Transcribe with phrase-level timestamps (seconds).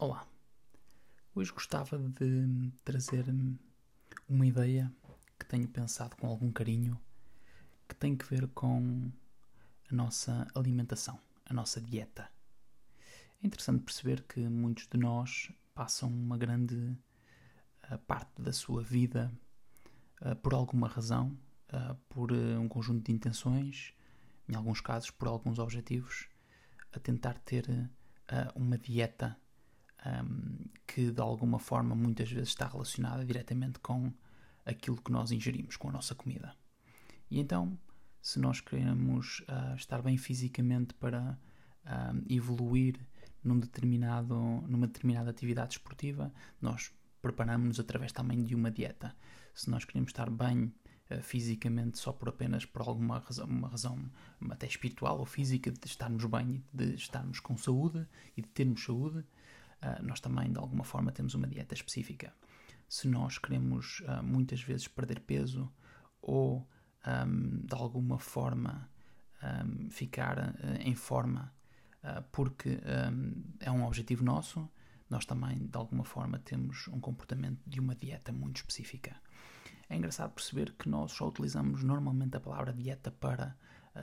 [0.00, 0.26] Olá,
[1.36, 3.26] hoje gostava de trazer
[4.28, 4.92] uma ideia
[5.38, 7.00] que tenho pensado com algum carinho
[7.88, 9.12] que tem que ver com
[9.88, 12.28] a nossa alimentação, a nossa dieta.
[13.40, 16.74] É interessante perceber que muitos de nós passam uma grande
[17.88, 19.32] uh, parte da sua vida
[20.22, 21.38] uh, por alguma razão,
[21.72, 23.94] uh, por um conjunto de intenções,
[24.48, 26.28] em alguns casos por alguns objetivos,
[26.92, 27.64] a tentar ter
[28.56, 29.38] uma dieta
[30.06, 34.12] um, que de alguma forma muitas vezes está relacionada diretamente com
[34.64, 36.54] aquilo que nós ingerimos, com a nossa comida.
[37.30, 37.78] E então,
[38.20, 41.38] se nós queremos uh, estar bem fisicamente para
[41.84, 42.98] uh, evoluir
[43.42, 44.34] num determinado,
[44.66, 49.14] numa determinada atividade esportiva, nós preparamos-nos através também de uma dieta.
[49.54, 50.72] Se nós queremos estar bem
[51.10, 54.10] uh, fisicamente só por apenas por alguma razão, uma razão
[54.50, 58.82] até espiritual ou física de estarmos bem e de estarmos com saúde e de termos
[58.82, 59.24] saúde,
[60.02, 62.32] nós também, de alguma forma, temos uma dieta específica.
[62.88, 65.72] Se nós queremos uh, muitas vezes perder peso
[66.20, 66.68] ou,
[67.06, 68.88] um, de alguma forma,
[69.90, 71.52] ficar em forma
[72.32, 72.80] porque
[73.60, 74.70] é um objetivo nosso,
[75.10, 79.14] nós também, de alguma forma, temos um comportamento de uma dieta muito específica.
[79.88, 83.54] É engraçado perceber que nós só utilizamos normalmente a palavra dieta para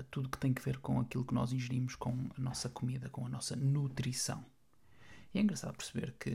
[0.09, 3.25] tudo que tem que ver com aquilo que nós ingerimos com a nossa comida, com
[3.25, 4.45] a nossa nutrição.
[5.33, 6.31] E é engraçado perceber que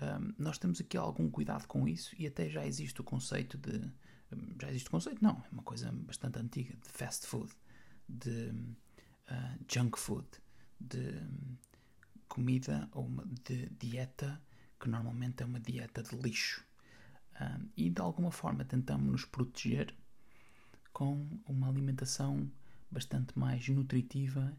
[0.00, 3.78] um, nós temos aqui algum cuidado com isso e até já existe o conceito de.
[4.32, 5.22] Hum, já existe o conceito?
[5.22, 7.52] Não, é uma coisa bastante antiga de fast food,
[8.08, 8.50] de
[9.30, 10.26] uh, junk food,
[10.80, 11.56] de um,
[12.28, 14.40] comida ou uma, de dieta
[14.78, 16.64] que normalmente é uma dieta de lixo.
[17.40, 19.94] Um, e de alguma forma tentamos nos proteger
[20.92, 22.50] com uma alimentação
[22.90, 24.56] bastante mais nutritiva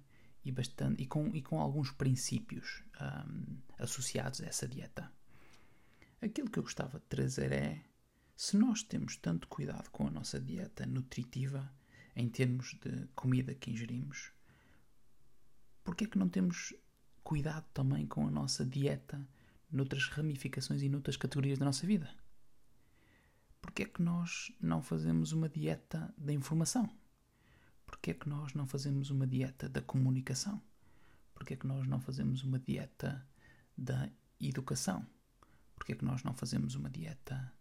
[0.49, 5.11] e, bastante, e, com, e com alguns princípios um, associados a essa dieta.
[6.21, 7.81] Aquilo que eu gostava de trazer é:
[8.35, 11.71] se nós temos tanto cuidado com a nossa dieta nutritiva,
[12.15, 14.31] em termos de comida que ingerimos,
[15.83, 16.73] por que é que não temos
[17.23, 19.25] cuidado também com a nossa dieta
[19.71, 22.09] noutras ramificações e noutras categorias da nossa vida?
[23.61, 26.89] Porque é que nós não fazemos uma dieta da informação?
[27.99, 30.61] Porquê é que nós não fazemos uma dieta da comunicação?
[31.33, 33.27] Porquê é que nós não fazemos uma dieta
[33.77, 35.05] da educação?
[35.75, 37.53] Porquê é que nós não fazemos uma dieta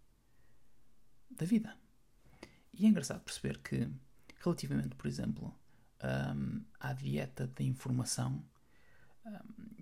[1.29, 1.77] da vida?
[2.73, 3.91] E é engraçado perceber que,
[4.39, 5.53] relativamente, por exemplo,
[6.05, 8.41] um, à dieta da informação,
[9.27, 9.33] um,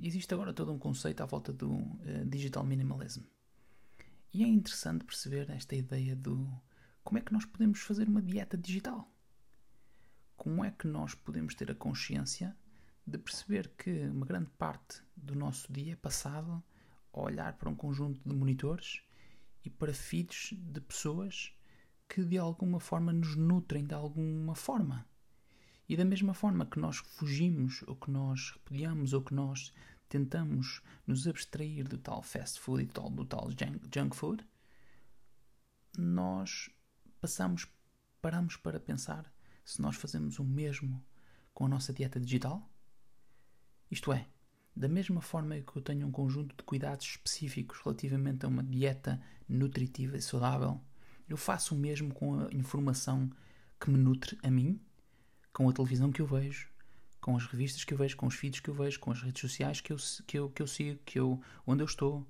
[0.03, 3.25] existe agora todo um conceito à volta do uh, digital minimalism.
[4.33, 6.50] E é interessante perceber esta ideia do
[7.05, 9.12] como é que nós podemos fazer uma dieta digital
[10.47, 12.57] como é que nós podemos ter a consciência
[13.05, 16.62] de perceber que uma grande parte do nosso dia é passado
[17.12, 19.03] a olhar para um conjunto de monitores
[19.65, 21.53] e para feeds de pessoas
[22.09, 25.05] que de alguma forma nos nutrem de alguma forma.
[25.89, 29.75] E da mesma forma que nós fugimos, ou que nós repudiamos, ou que nós
[30.09, 34.47] tentamos nos abstrair do tal fast food e do tal, do tal junk, junk food,
[35.99, 36.71] nós
[37.21, 37.67] passamos,
[38.23, 39.35] paramos para pensar
[39.66, 41.04] se nós fazemos o mesmo
[41.53, 42.71] com a nossa dieta digital?
[43.91, 44.28] Isto é,
[44.75, 49.21] da mesma forma que eu tenho um conjunto de cuidados específicos relativamente a uma dieta
[49.49, 50.81] nutritiva e saudável,
[51.28, 53.28] eu faço o mesmo com a informação
[53.81, 54.81] que me nutre a mim,
[55.53, 56.71] com a televisão que eu vejo,
[57.21, 59.41] com as revistas que eu vejo, com os feeds que eu vejo, com as redes
[59.41, 59.97] sociais que eu,
[60.28, 62.25] que eu, que eu sigo, que eu, onde eu estou.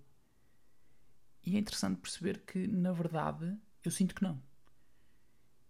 [1.44, 3.54] E é interessante perceber que, na verdade,
[3.84, 4.40] eu sinto que não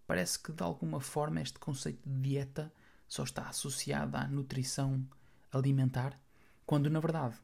[0.07, 2.73] parece que de alguma forma este conceito de dieta
[3.09, 5.07] só está associado à nutrição
[5.53, 6.19] alimentar,
[6.65, 7.37] quando na verdade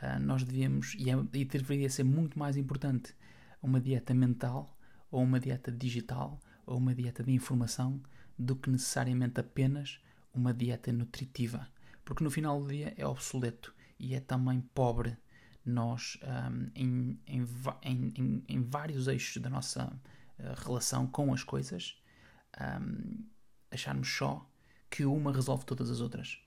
[0.00, 3.14] ah, nós devíamos, e, é, e deveria ser muito mais importante,
[3.62, 4.76] uma dieta mental,
[5.10, 8.02] ou uma dieta digital, ou uma dieta de informação,
[8.38, 10.00] do que necessariamente apenas
[10.34, 11.68] uma dieta nutritiva.
[12.04, 15.16] Porque no final do dia é obsoleto e é também pobre
[15.64, 17.46] nós um, ah, em, em,
[17.82, 19.90] em, em, vários eixos da nossa
[20.64, 21.96] relação com as coisas,
[22.80, 23.24] um,
[23.70, 24.48] acharmos só
[24.90, 26.38] que uma resolve todas as outras.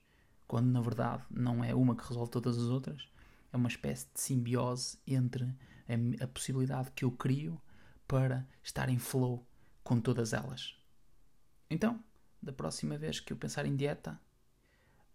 [0.46, 3.08] Quando na verdade não é uma que resolve todas as outras,
[3.52, 7.60] é uma espécie de simbiose entre a, a possibilidade que eu crio
[8.06, 9.46] para estar em flow
[9.82, 10.74] com todas elas.
[11.70, 12.02] Então,
[12.42, 14.18] da próxima vez que eu pensar em dieta,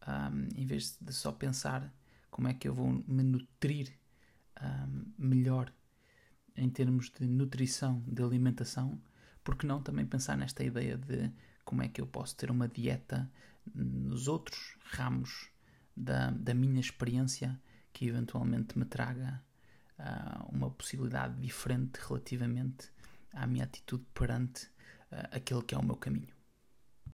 [0.07, 1.91] um, em vez de só pensar
[2.29, 3.97] como é que eu vou me nutrir
[4.61, 5.73] um, melhor
[6.55, 9.01] em termos de nutrição, de alimentação,
[9.43, 11.31] porque não também pensar nesta ideia de
[11.65, 13.29] como é que eu posso ter uma dieta
[13.73, 15.49] nos outros ramos
[15.95, 17.59] da, da minha experiência
[17.91, 19.41] que eventualmente me traga
[19.99, 22.89] uh, uma possibilidade diferente relativamente
[23.31, 26.33] à minha atitude perante uh, aquele que é o meu caminho.